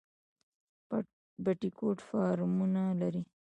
بټي 1.43 1.69
کوټ 1.77 1.97
فارمونه 2.07 2.81
لري؟ 3.01 3.21